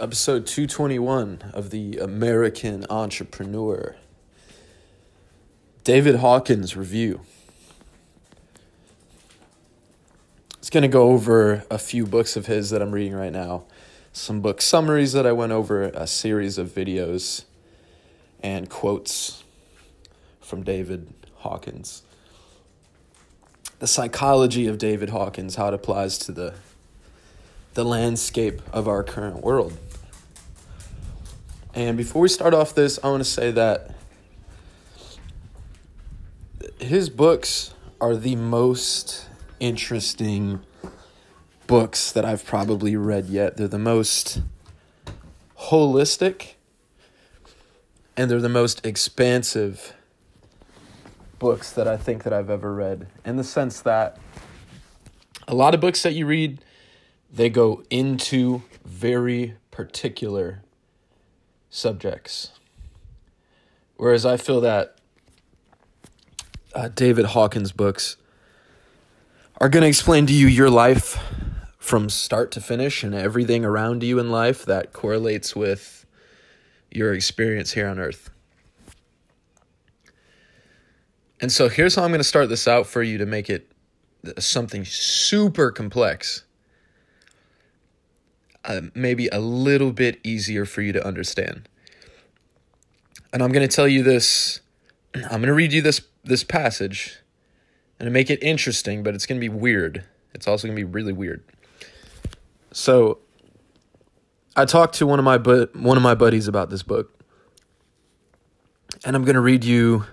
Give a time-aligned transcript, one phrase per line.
[0.00, 3.96] episode 221 of the American Entrepreneur.
[5.82, 7.22] David Hawkins review.
[10.58, 13.64] It's going to go over a few books of his that I'm reading right now,
[14.12, 17.44] some book summaries that I went over, a series of videos,
[18.40, 19.42] and quotes
[20.40, 22.02] from David Hawkins.
[23.80, 26.54] The psychology of David Hawkins, how it applies to the
[27.74, 29.72] the landscape of our current world.
[31.78, 33.94] And before we start off this, I want to say that
[36.80, 39.28] his books are the most
[39.60, 40.58] interesting
[41.68, 43.56] books that I've probably read yet.
[43.56, 44.42] They're the most
[45.56, 46.54] holistic
[48.16, 49.94] and they're the most expansive
[51.38, 54.18] books that I think that I've ever read in the sense that
[55.46, 56.58] a lot of books that you read
[57.32, 60.64] they go into very particular
[61.78, 62.50] subjects.
[63.96, 64.96] Whereas I feel that
[66.74, 68.16] uh, David Hawkins' books
[69.60, 71.18] are going to explain to you your life
[71.78, 76.04] from start to finish and everything around you in life that correlates with
[76.90, 78.30] your experience here on earth.
[81.40, 83.70] And so here's how I'm going to start this out for you to make it
[84.38, 86.44] something super complex
[88.68, 91.68] uh, maybe a little bit easier for you to understand.
[93.32, 94.60] And I'm going to tell you this.
[95.14, 97.18] I'm going to read you this this passage,
[97.98, 100.04] and make it interesting, but it's going to be weird.
[100.34, 101.42] It's also going to be really weird.
[102.70, 103.18] So,
[104.54, 107.24] I talked to one of my bu- one of my buddies about this book,
[109.06, 110.04] and I'm going to read you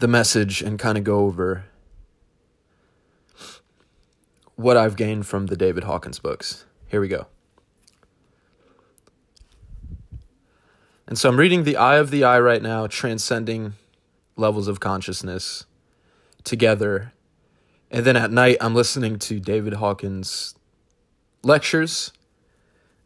[0.00, 1.66] the message and kind of go over
[4.56, 6.64] what I've gained from the David Hawkins books.
[6.94, 7.26] Here we go.
[11.08, 13.72] And so I'm reading The Eye of the I right now, transcending
[14.36, 15.66] levels of consciousness
[16.44, 17.12] together.
[17.90, 20.54] And then at night, I'm listening to David Hawkins'
[21.42, 22.12] lectures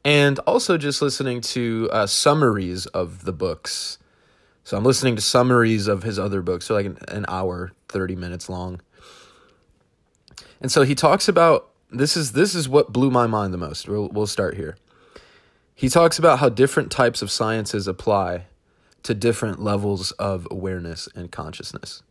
[0.05, 3.97] and also just listening to uh, summaries of the books.
[4.65, 8.17] So I'm listening to summaries of his other books, so like an, an hour, 30
[8.17, 8.83] minutes long.
[10.61, 13.89] And so he talks about this is this is what blew my mind the most.
[13.89, 14.77] We'll, we'll start here.
[15.75, 18.47] He talks about how different types of sciences apply
[19.05, 22.03] to different levels of awareness and consciousness.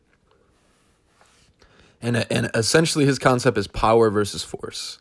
[2.01, 4.99] And, and essentially, his concept is power versus force.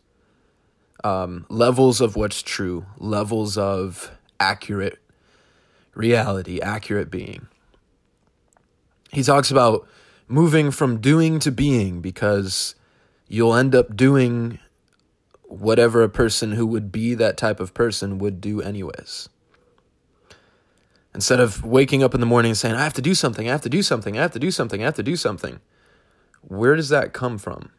[1.05, 4.11] Um, levels of what's true, levels of
[4.41, 4.99] accurate
[5.95, 7.47] reality, accurate being.
[9.13, 9.87] He talks about
[10.27, 12.75] moving from doing to being because
[13.29, 14.59] you'll end up doing
[15.49, 19.29] whatever a person who would be that type of person would do, anyways.
[21.15, 23.53] Instead of waking up in the morning and saying, I have to do something, I
[23.53, 25.61] have to do something, I have to do something, I have to do something,
[26.43, 27.71] where does that come from?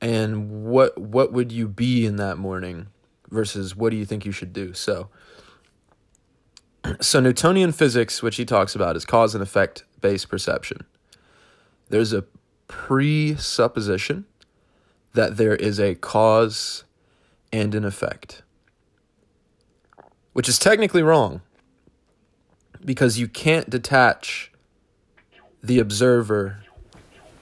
[0.00, 2.88] And what what would you be in that morning
[3.30, 4.72] versus what do you think you should do?
[4.72, 5.08] So
[7.00, 10.86] so Newtonian physics, which he talks about, is cause and effect based perception.
[11.88, 12.24] There's a
[12.66, 14.26] presupposition
[15.14, 16.84] that there is a cause
[17.52, 18.42] and an effect,
[20.32, 21.42] which is technically wrong
[22.84, 24.50] because you can't detach
[25.62, 26.64] the observer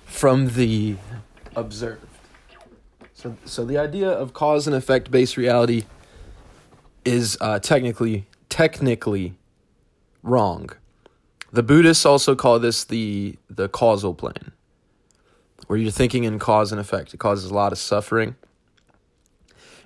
[0.04, 0.96] from the
[1.56, 2.06] observed.
[3.14, 5.84] So, so the idea of cause and effect based reality
[7.04, 9.34] is uh, technically technically
[10.22, 10.70] wrong.
[11.52, 14.52] The Buddhists also call this the the causal plane
[15.66, 17.14] where you're thinking in cause and effect.
[17.14, 18.36] It causes a lot of suffering.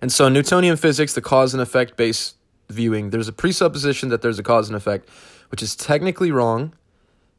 [0.00, 2.36] And so, in Newtonian physics, the cause and effect based
[2.68, 5.08] viewing, there's a presupposition that there's a cause and effect,
[5.50, 6.74] which is technically wrong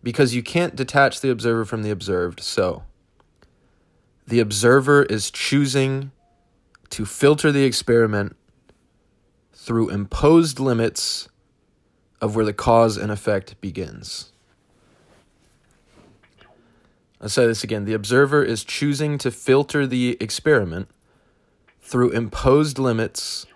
[0.01, 2.39] because you can't detach the observer from the observed.
[2.41, 2.83] So,
[4.27, 6.11] the observer is choosing
[6.89, 8.35] to filter the experiment
[9.53, 11.27] through imposed limits
[12.21, 14.31] of where the cause and effect begins.
[17.25, 17.85] I'll say this again.
[17.85, 20.89] The observer is choosing to filter the experiment
[21.81, 23.47] through imposed limits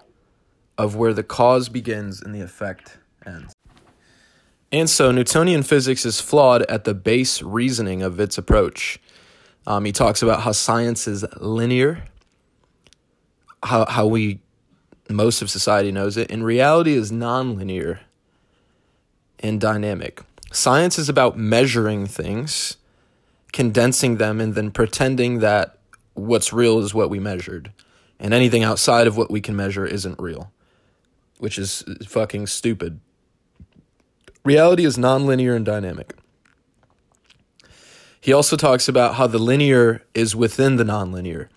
[0.76, 3.54] of where the cause begins and the effect ends.
[4.72, 9.00] And so Newtonian physics is flawed at the base reasoning of its approach.
[9.68, 12.06] Um, he talks about how science is linear,
[13.62, 14.42] how, how we,
[15.12, 18.00] most of society knows it, and reality is nonlinear
[19.38, 20.24] and dynamic.
[20.52, 22.78] Science is about measuring things
[23.52, 25.78] condensing them and then pretending that
[26.14, 27.72] what's real is what we measured.
[28.20, 30.52] And anything outside of what we can measure isn't real,
[31.38, 33.00] which is fucking stupid.
[34.44, 36.14] Reality is nonlinear and dynamic.
[38.22, 41.48] He also talks about how the linear is within the nonlinear.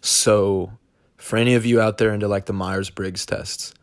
[0.00, 0.72] So,
[1.16, 3.74] for any of you out there into like the Myers Briggs tests,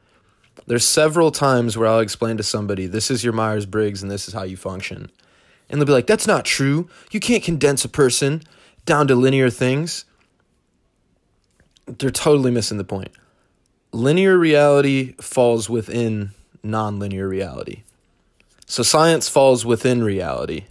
[0.65, 4.27] there's several times where I'll explain to somebody, this is your Myers Briggs and this
[4.27, 5.09] is how you function.
[5.69, 6.89] And they'll be like, that's not true.
[7.11, 8.43] You can't condense a person
[8.85, 10.05] down to linear things.
[11.85, 13.11] They're totally missing the point.
[13.91, 16.31] Linear reality falls within
[16.63, 17.83] nonlinear reality.
[18.65, 20.65] So science falls within reality.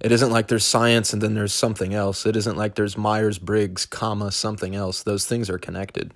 [0.00, 2.24] It isn't like there's science and then there's something else.
[2.24, 5.02] It isn't like there's Myers Briggs, comma, something else.
[5.02, 6.12] Those things are connected.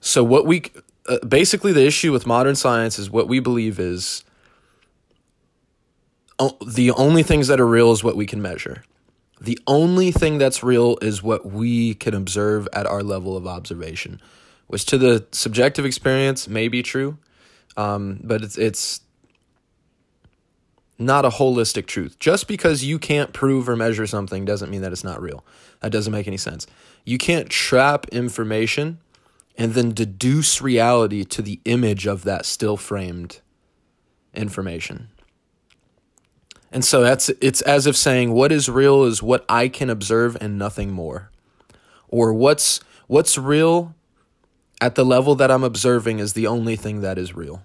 [0.00, 0.64] So, what we
[1.08, 4.22] uh, basically, the issue with modern science is what we believe is
[6.38, 8.84] oh, the only things that are real is what we can measure.
[9.40, 14.20] The only thing that's real is what we can observe at our level of observation,
[14.68, 17.18] which to the subjective experience may be true,
[17.76, 19.00] um, but it's it's
[20.98, 22.18] not a holistic truth.
[22.18, 25.44] Just because you can't prove or measure something doesn't mean that it's not real.
[25.80, 26.66] That doesn't make any sense.
[27.04, 28.98] You can't trap information
[29.58, 33.40] and then deduce reality to the image of that still framed
[34.32, 35.08] information.
[36.74, 40.36] And so that's it's as if saying what is real is what I can observe
[40.40, 41.30] and nothing more.
[42.08, 43.94] Or what's what's real
[44.80, 47.62] at the level that I'm observing is the only thing that is real.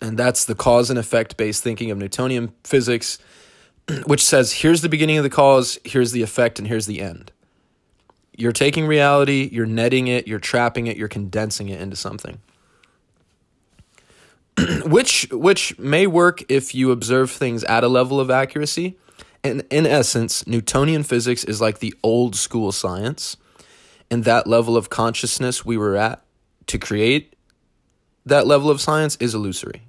[0.00, 3.18] And that's the cause and effect based thinking of Newtonian physics,
[4.06, 7.30] which says here's the beginning of the cause, here's the effect, and here's the end.
[8.38, 12.40] You're taking reality, you're netting it, you're trapping it, you're condensing it into something.
[14.84, 18.96] which which may work if you observe things at a level of accuracy.
[19.44, 23.36] And in essence, Newtonian physics is like the old school science.
[24.10, 26.22] And that level of consciousness we were at
[26.66, 27.34] to create
[28.24, 29.82] that level of science is illusory.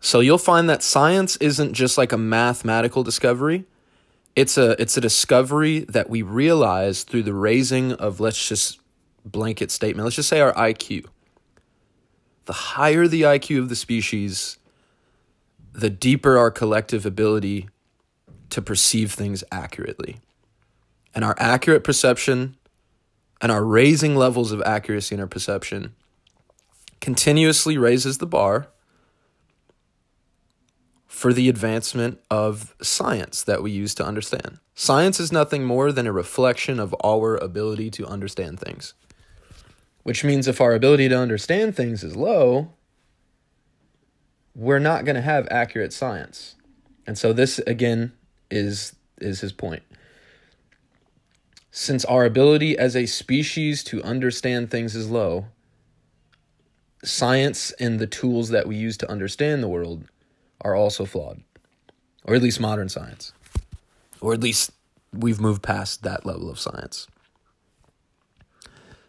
[0.00, 3.64] So you'll find that science isn't just like a mathematical discovery.
[4.34, 8.80] It's a it's a discovery that we realize through the raising of let's just
[9.24, 10.04] blanket statement.
[10.04, 11.06] Let's just say our IQ.
[12.44, 14.58] The higher the IQ of the species,
[15.72, 17.68] the deeper our collective ability
[18.50, 20.20] to perceive things accurately.
[21.14, 22.56] And our accurate perception
[23.40, 25.94] and our raising levels of accuracy in our perception
[27.00, 28.68] continuously raises the bar
[31.06, 34.58] for the advancement of science that we use to understand.
[34.74, 38.94] Science is nothing more than a reflection of our ability to understand things.
[40.02, 42.72] Which means if our ability to understand things is low,
[44.54, 46.56] we're not going to have accurate science.
[47.06, 48.12] And so this again
[48.50, 49.82] is is his point.
[51.70, 55.46] Since our ability as a species to understand things is low,
[57.02, 60.04] science and the tools that we use to understand the world
[60.60, 61.42] are also flawed,
[62.24, 63.32] or at least modern science,
[64.20, 64.70] or at least
[65.12, 67.06] we've moved past that level of science.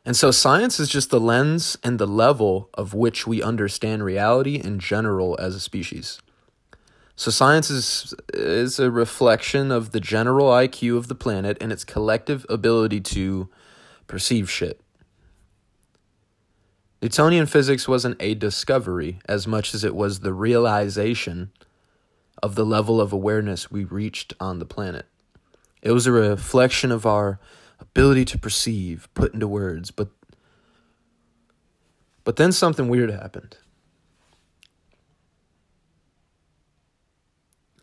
[0.05, 4.55] And so science is just the lens and the level of which we understand reality
[4.55, 6.19] in general as a species.
[7.15, 11.85] So science is is a reflection of the general IQ of the planet and its
[11.85, 13.49] collective ability to
[14.07, 14.81] perceive shit.
[17.01, 21.51] Newtonian physics wasn't a discovery as much as it was the realization
[22.41, 25.05] of the level of awareness we reached on the planet.
[25.81, 27.39] It was a reflection of our
[27.83, 30.09] ability to perceive, put into words, but
[32.23, 33.57] but then something weird happened.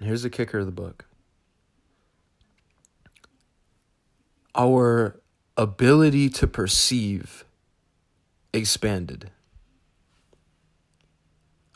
[0.03, 1.05] here's the kicker of the book.
[4.55, 5.21] Our
[5.59, 7.45] ability to perceive
[8.55, 9.31] expanded.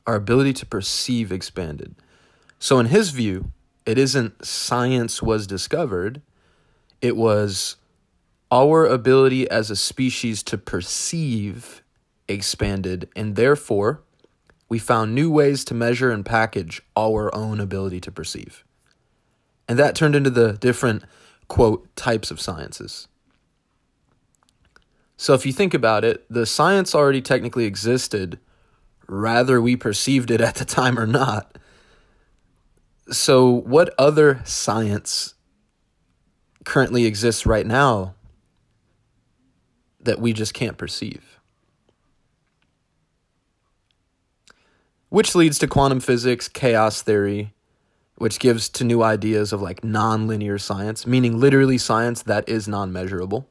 [0.07, 1.95] Our ability to perceive expanded.
[2.59, 3.53] So, in his view,
[3.85, 6.23] it isn't science was discovered,
[7.03, 7.77] it was
[8.55, 11.83] our ability as a species to perceive
[12.29, 14.01] expanded, and therefore,
[14.69, 18.65] we found new ways to measure and package our own ability to perceive.
[19.69, 21.03] And that turned into the different,
[21.49, 23.09] quote, types of sciences.
[25.17, 28.39] So if you think about it, the science already technically existed,
[29.09, 31.59] rather we perceived it at the time or not.
[33.11, 35.35] So, what other science
[36.65, 38.15] currently exists right now
[40.05, 41.41] that we just can't perceive?
[45.09, 47.55] Which leads to quantum physics, chaos theory,
[48.17, 52.93] which gives to new ideas of like nonlinear science, meaning literally science that is non
[52.93, 53.49] measurable.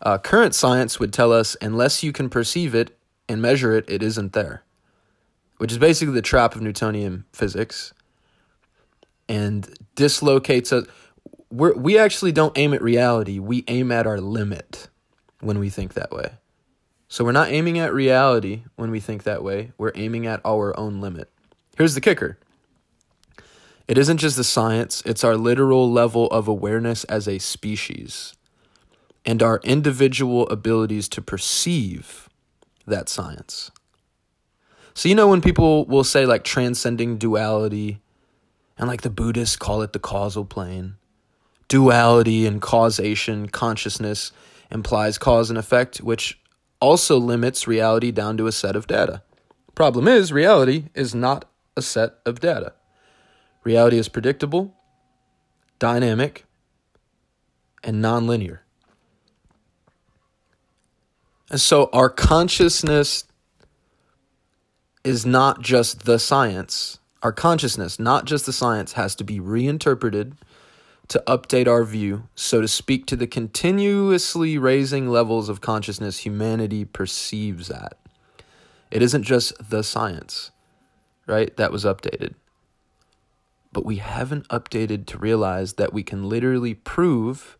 [0.00, 4.02] Uh, current science would tell us unless you can perceive it and measure it, it
[4.02, 4.64] isn't there,
[5.58, 7.94] which is basically the trap of Newtonian physics
[9.28, 10.86] and dislocates us.
[11.50, 14.88] We're, we actually don't aim at reality, we aim at our limit
[15.42, 16.32] when we think that way.
[17.08, 20.78] So we're not aiming at reality when we think that way, we're aiming at our
[20.78, 21.30] own limit.
[21.76, 22.38] Here's the kicker
[23.86, 28.34] it isn't just the science, it's our literal level of awareness as a species
[29.26, 32.28] and our individual abilities to perceive
[32.86, 33.70] that science.
[34.94, 38.00] So, you know, when people will say like transcending duality,
[38.78, 40.94] and like the Buddhists call it the causal plane,
[41.68, 44.32] duality and causation, consciousness
[44.72, 46.40] implies cause and effect, which
[46.80, 49.22] also limits reality down to a set of data.
[49.74, 51.44] Problem is, reality is not
[51.76, 52.72] a set of data.
[53.64, 54.74] Reality is predictable,
[55.78, 56.44] dynamic,
[57.84, 58.60] and nonlinear.
[61.50, 63.24] And so our consciousness
[65.04, 66.98] is not just the science.
[67.22, 70.34] Our consciousness, not just the science, has to be reinterpreted
[71.08, 76.84] to update our view, so to speak, to the continuously raising levels of consciousness humanity
[76.84, 77.96] perceives at.
[78.90, 80.50] It isn't just the science,
[81.26, 82.34] right, that was updated
[83.72, 87.56] but we haven't updated to realize that we can literally prove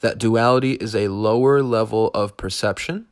[0.00, 3.06] that duality is a lower level of perception.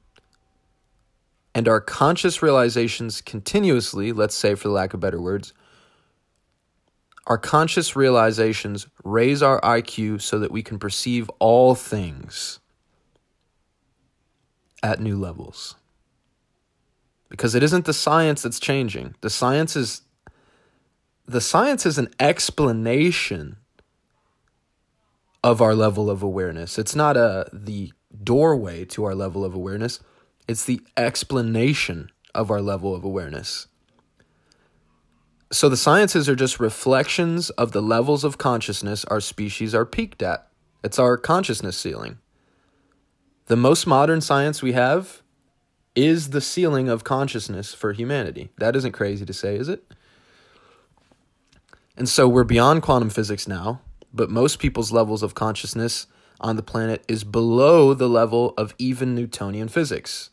[1.55, 5.55] And our conscious realizations continuously, let's say for lack of better words,
[7.27, 12.61] our conscious realizations raise our IQ so that we can perceive all things
[14.83, 15.75] at new levels.
[17.29, 19.17] Because it isn't the science that's changing.
[19.21, 20.03] The science is
[21.27, 23.57] the science is an explanation
[25.43, 26.79] of our level of awareness.
[26.79, 27.93] It's not a the
[28.23, 29.99] doorway to our level of awareness.
[30.47, 33.67] It's the explanation of our level of awareness.
[35.53, 40.23] So the sciences are just reflections of the levels of consciousness our species are peaked
[40.23, 40.49] at.
[40.83, 42.19] It's our consciousness ceiling.
[43.47, 45.23] The most modern science we have
[45.95, 48.51] is the ceiling of consciousness for humanity.
[48.59, 49.85] That isn't crazy to say, is it?
[51.97, 53.81] And so we're beyond quantum physics now,
[54.13, 56.09] but most people's levels of consciousness
[56.41, 60.31] on the planet is below the level of even Newtonian physics.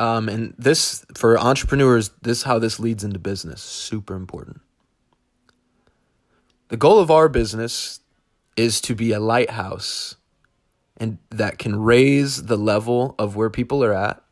[0.00, 3.60] Um, and this, for entrepreneurs, this how this leads into business.
[3.60, 4.60] Super important.
[6.68, 8.00] The goal of our business
[8.56, 10.16] is to be a lighthouse
[10.96, 14.22] and that can raise the level of where people are at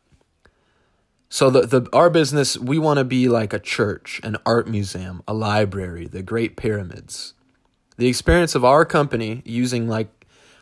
[1.29, 5.21] so the, the our business, we want to be like a church, an art museum,
[5.27, 7.35] a library, the Great Pyramids.
[7.97, 10.09] The experience of our company using like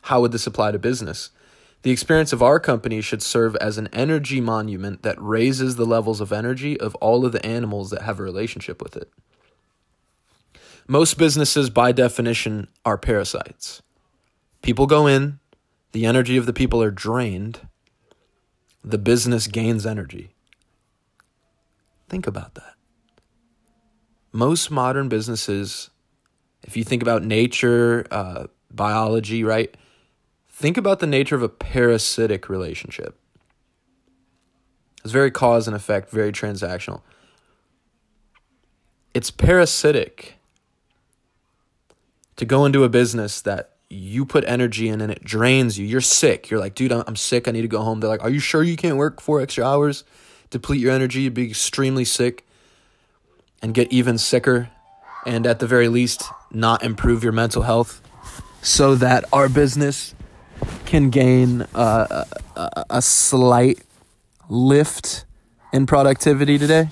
[0.04, 1.30] how would this apply to business?
[1.88, 6.20] The experience of our company should serve as an energy monument that raises the levels
[6.20, 9.10] of energy of all of the animals that have a relationship with it.
[10.86, 13.82] Most businesses, by definition, are parasites.
[14.62, 15.40] People go in,
[15.94, 17.66] the energy of the people are drained,
[18.84, 20.36] the business gains energy.
[22.10, 22.74] Think about that.
[24.34, 25.90] Most modern businesses,
[26.64, 29.74] if you think about nature, uh, biology, right?
[30.58, 33.16] Think about the nature of a parasitic relationship.
[35.04, 37.02] It's very cause and effect, very transactional.
[39.14, 40.40] It's parasitic
[42.38, 45.86] to go into a business that you put energy in and it drains you.
[45.86, 46.50] You're sick.
[46.50, 47.48] You're like, dude, I'm sick.
[47.48, 48.00] I need to go home.
[48.00, 50.06] They're like, are you sure you can't work four extra hours?
[50.50, 52.48] deplete your energy, be extremely sick,
[53.62, 54.70] and get even sicker,
[55.24, 58.02] and at the very least, not improve your mental health,
[58.64, 60.16] so that our business
[60.86, 63.80] can gain uh, a, a slight
[64.50, 65.26] lift
[65.74, 66.90] in productivity today.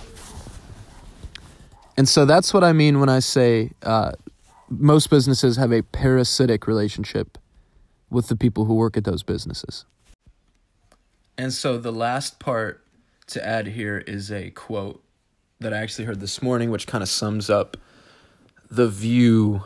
[1.97, 4.11] And so that's what I mean when I say uh,
[4.69, 7.37] most businesses have a parasitic relationship
[8.09, 9.85] with the people who work at those businesses.
[11.37, 12.85] And so the last part
[13.27, 15.03] to add here is a quote
[15.59, 17.77] that I actually heard this morning, which kind of sums up
[18.69, 19.63] the view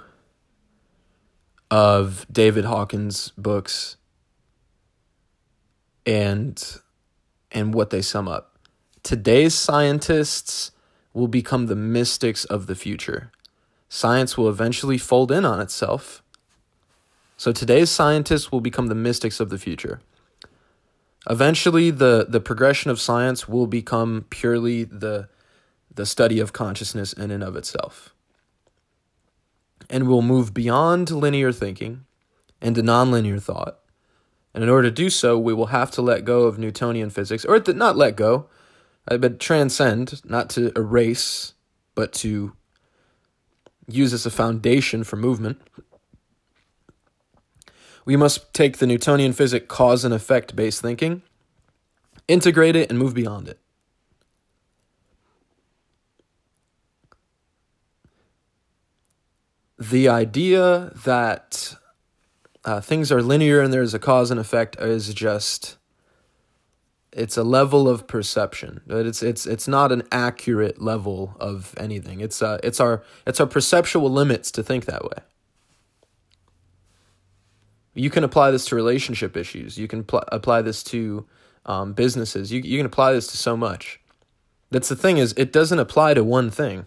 [1.71, 3.97] of David Hawkins' books
[6.05, 6.79] and
[7.51, 8.57] and what they sum up.
[9.03, 10.71] Today's scientists
[11.13, 13.31] will become the mystics of the future.
[13.89, 16.21] Science will eventually fold in on itself.
[17.38, 20.01] So today's scientists will become the mystics of the future.
[21.29, 25.29] Eventually, the, the progression of science will become purely the,
[25.93, 28.13] the study of consciousness in and of itself.
[29.89, 32.05] And we'll move beyond linear thinking
[32.62, 33.79] and to nonlinear thought.
[34.53, 37.46] And in order to do so, we will have to let go of Newtonian physics,
[37.46, 38.48] or th- not let go,
[39.08, 41.53] uh, but transcend, not to erase,
[41.96, 42.53] but to
[43.88, 45.62] use as a foundation for movement.
[48.05, 51.22] We must take the Newtonian physics cause and effect based thinking,
[52.27, 53.60] integrate it, and move beyond it.
[59.79, 61.75] The idea that
[62.65, 65.77] uh, things are linear and there's a cause and effect is just
[67.12, 72.19] it's a level of perception it's it's it's not an accurate level of anything.
[72.19, 75.24] It's uh it's our it's our perceptual limits to think that way.
[77.95, 79.77] You can apply this to relationship issues.
[79.77, 81.25] You can pl- apply this to
[81.65, 82.51] um, businesses.
[82.51, 84.00] You, you can apply this to so much.
[84.71, 86.86] That's the thing is it doesn't apply to one thing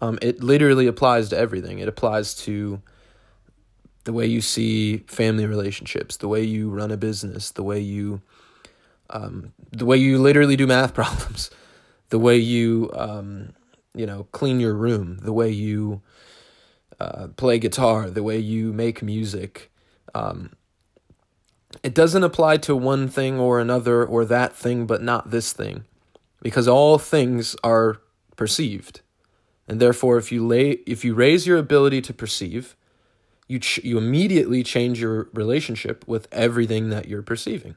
[0.00, 1.78] um, it literally applies to everything.
[1.78, 2.82] It applies to
[4.04, 8.20] the way you see family relationships the way you run a business the way you
[9.08, 11.50] um, the way you literally do math problems
[12.10, 13.54] the way you um,
[13.94, 16.02] you know clean your room the way you
[17.00, 19.70] uh, play guitar the way you make music.
[20.14, 20.52] Um,
[21.82, 25.84] it doesn't apply to one thing or another or that thing, but not this thing,
[26.40, 28.00] because all things are
[28.36, 29.00] perceived,
[29.66, 32.76] and therefore, if you lay, if you raise your ability to perceive,
[33.48, 37.76] you ch- you immediately change your relationship with everything that you're perceiving.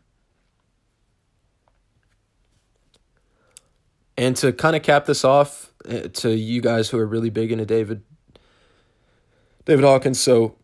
[4.17, 7.51] And to kind of cap this off, uh, to you guys who are really big
[7.51, 8.03] into David
[9.65, 10.55] David Hawkins, so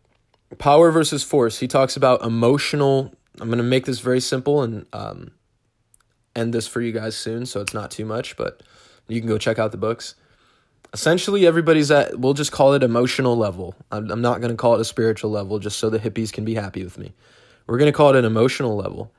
[0.58, 1.58] power versus force.
[1.58, 3.14] He talks about emotional.
[3.40, 5.32] I'm going to make this very simple and um,
[6.34, 8.62] end this for you guys soon, so it's not too much, but
[9.08, 10.14] you can go check out the books.
[10.94, 13.74] Essentially, everybody's at, we'll just call it emotional level.
[13.90, 16.44] I'm, I'm not going to call it a spiritual level just so the hippies can
[16.44, 17.12] be happy with me.
[17.66, 19.12] We're going to call it an emotional level.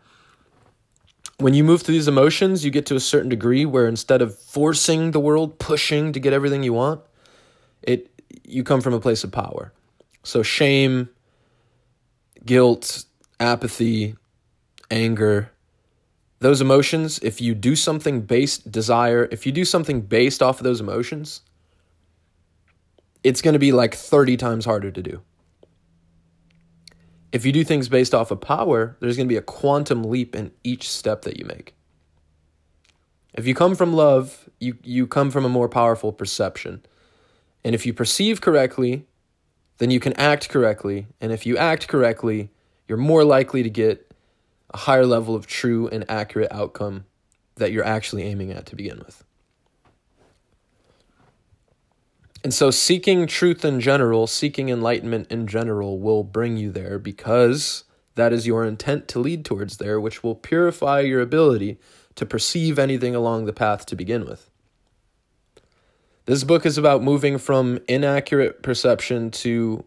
[1.37, 4.37] When you move through these emotions, you get to a certain degree where instead of
[4.37, 7.01] forcing the world, pushing to get everything you want,
[7.83, 8.09] it
[8.45, 9.73] you come from a place of power.
[10.23, 11.09] So shame,
[12.45, 13.03] guilt,
[13.39, 14.15] apathy,
[14.89, 15.51] anger,
[16.39, 20.63] those emotions, if you do something based desire, if you do something based off of
[20.63, 21.41] those emotions,
[23.25, 25.19] it's going to be like 30 times harder to do.
[27.31, 30.35] If you do things based off of power, there's going to be a quantum leap
[30.35, 31.73] in each step that you make.
[33.33, 36.85] If you come from love, you, you come from a more powerful perception.
[37.63, 39.07] And if you perceive correctly,
[39.79, 41.07] then you can act correctly.
[41.19, 42.51] And if you act correctly,
[42.87, 44.13] you're more likely to get
[44.71, 47.05] a higher level of true and accurate outcome
[47.55, 49.24] that you're actually aiming at to begin with.
[52.45, 57.85] And so, seeking truth in general, seeking enlightenment in general, will bring you there because
[58.13, 61.79] that is your intent to lead towards there, which will purify your ability
[62.13, 64.51] to perceive anything along the path to begin with.
[66.27, 69.83] This book is about moving from inaccurate perception to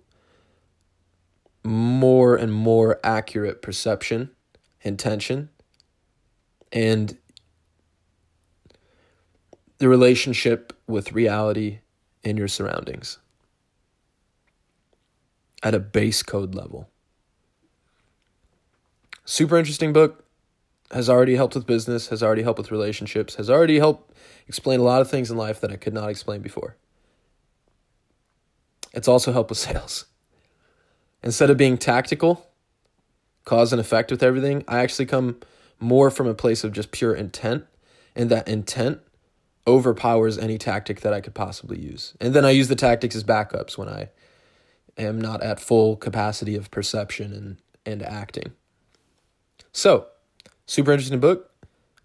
[1.62, 4.30] more and more accurate perception,
[4.82, 5.48] intention,
[6.72, 7.16] and
[9.78, 11.78] the relationship with reality
[12.22, 13.18] in your surroundings
[15.62, 16.88] at a base code level.
[19.24, 20.24] Super interesting book.
[20.90, 24.14] Has already helped with business, has already helped with relationships, has already helped
[24.46, 26.76] explain a lot of things in life that I could not explain before.
[28.94, 30.06] It's also helped with sales.
[31.22, 32.46] Instead of being tactical,
[33.44, 35.40] cause and effect with everything, I actually come
[35.78, 37.66] more from a place of just pure intent,
[38.16, 39.00] and that intent
[39.68, 42.14] overpowers any tactic that I could possibly use.
[42.20, 44.08] And then I use the tactics as backups when I
[44.96, 48.52] am not at full capacity of perception and, and acting.
[49.72, 50.06] So,
[50.66, 51.50] super interesting book.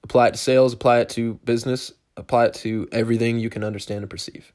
[0.03, 4.01] Apply it to sales, apply it to business, apply it to everything you can understand
[4.01, 4.52] and perceive.